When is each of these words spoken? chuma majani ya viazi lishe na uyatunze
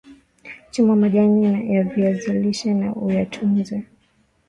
chuma 0.71 0.95
majani 0.95 1.73
ya 1.75 1.83
viazi 1.83 2.31
lishe 2.33 2.73
na 2.73 2.95
uyatunze 2.95 3.83